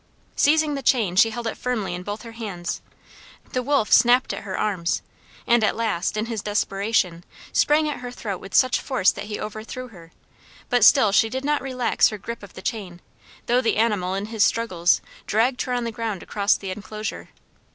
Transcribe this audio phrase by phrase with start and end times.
[0.35, 2.81] Seizing the chain, she held it firmly in both her hands;
[3.51, 5.03] the wolf snapped at her arms,
[5.45, 9.39] and at last, in his desperation, sprang at her throat with such force that he
[9.39, 10.11] overthrew her,
[10.71, 12.99] but still she did not relax her grip of the chain,
[13.45, 17.29] though the animal, in his struggles, dragged her on the ground across the enclosure.